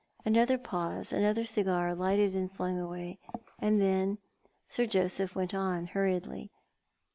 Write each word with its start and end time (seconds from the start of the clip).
Another 0.25 0.57
pause, 0.57 1.13
another 1.13 1.43
cigar 1.43 1.93
lighted 1.93 2.35
and 2.35 2.51
flung 2.51 2.79
away— 2.79 3.19
and 3.59 3.79
then 3.79 4.17
Sir 4.67 4.87
Joseph 4.87 5.35
went 5.35 5.53
on 5.53 5.85
hurriedly. 5.85 6.51